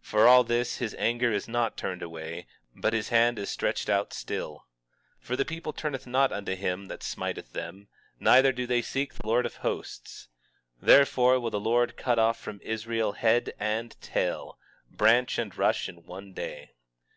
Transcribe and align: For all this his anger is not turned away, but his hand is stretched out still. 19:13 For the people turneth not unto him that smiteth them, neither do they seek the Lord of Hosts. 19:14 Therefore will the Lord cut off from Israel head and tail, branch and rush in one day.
For 0.00 0.26
all 0.26 0.42
this 0.42 0.78
his 0.78 0.96
anger 0.98 1.30
is 1.30 1.46
not 1.46 1.76
turned 1.76 2.02
away, 2.02 2.48
but 2.74 2.92
his 2.92 3.10
hand 3.10 3.38
is 3.38 3.50
stretched 3.50 3.88
out 3.88 4.12
still. 4.12 4.66
19:13 5.20 5.24
For 5.24 5.36
the 5.36 5.44
people 5.44 5.72
turneth 5.72 6.08
not 6.08 6.32
unto 6.32 6.56
him 6.56 6.86
that 6.86 7.04
smiteth 7.04 7.52
them, 7.52 7.86
neither 8.18 8.50
do 8.50 8.66
they 8.66 8.82
seek 8.82 9.14
the 9.14 9.24
Lord 9.28 9.46
of 9.46 9.58
Hosts. 9.58 10.26
19:14 10.80 10.86
Therefore 10.88 11.38
will 11.38 11.50
the 11.50 11.60
Lord 11.60 11.96
cut 11.96 12.18
off 12.18 12.40
from 12.40 12.58
Israel 12.64 13.12
head 13.12 13.54
and 13.60 13.96
tail, 14.00 14.58
branch 14.90 15.38
and 15.38 15.56
rush 15.56 15.88
in 15.88 16.02
one 16.04 16.32
day. 16.32 16.72